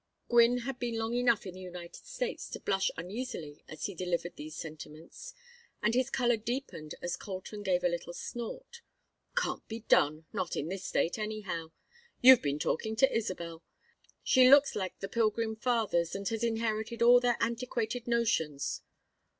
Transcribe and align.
Gwynne 0.29 0.57
had 0.65 0.79
been 0.79 0.97
long 0.97 1.13
enough 1.13 1.45
in 1.45 1.53
the 1.53 1.61
United 1.61 2.07
States 2.07 2.49
to 2.49 2.59
blush 2.59 2.89
uneasily 2.97 3.63
as 3.67 3.85
he 3.85 3.93
delivered 3.93 4.35
these 4.35 4.55
sentiments, 4.55 5.35
and 5.83 5.93
his 5.93 6.09
color 6.09 6.37
deepened 6.37 6.95
as 7.03 7.15
Colton 7.15 7.61
gave 7.61 7.83
a 7.83 7.87
little 7.87 8.15
snort. 8.15 8.81
"Can't 9.37 9.67
be 9.67 9.81
done. 9.81 10.25
Not 10.33 10.55
in 10.55 10.69
this 10.69 10.85
State, 10.85 11.19
anyhow. 11.19 11.71
You've 12.19 12.41
been 12.41 12.57
talking 12.57 12.95
to 12.95 13.15
Isabel. 13.15 13.63
She 14.23 14.49
looks 14.49 14.75
like 14.75 14.97
the 15.01 15.07
Pilgrim 15.07 15.55
Fathers 15.55 16.15
and 16.15 16.27
has 16.29 16.43
inherited 16.43 17.03
all 17.03 17.19
their 17.19 17.37
antiquated 17.39 18.07
notions. 18.07 18.81